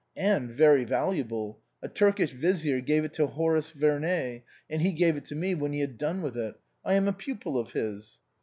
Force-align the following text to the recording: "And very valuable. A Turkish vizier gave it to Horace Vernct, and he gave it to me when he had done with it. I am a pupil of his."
"And 0.33 0.49
very 0.49 0.83
valuable. 0.83 1.59
A 1.83 1.87
Turkish 1.87 2.31
vizier 2.31 2.81
gave 2.81 3.03
it 3.05 3.13
to 3.13 3.27
Horace 3.27 3.69
Vernct, 3.69 4.41
and 4.67 4.81
he 4.81 4.93
gave 4.93 5.15
it 5.15 5.25
to 5.25 5.35
me 5.35 5.53
when 5.53 5.73
he 5.73 5.79
had 5.81 5.99
done 5.99 6.23
with 6.23 6.35
it. 6.35 6.55
I 6.83 6.95
am 6.95 7.07
a 7.07 7.13
pupil 7.13 7.55
of 7.59 7.73
his." 7.73 8.17